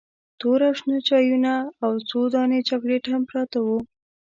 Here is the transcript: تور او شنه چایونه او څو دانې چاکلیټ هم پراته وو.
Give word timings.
تور 0.39 0.59
او 0.67 0.73
شنه 0.79 0.97
چایونه 1.07 1.53
او 1.85 1.91
څو 2.09 2.19
دانې 2.33 2.59
چاکلیټ 2.69 3.03
هم 3.13 3.21
پراته 3.29 3.57
وو. 3.65 3.77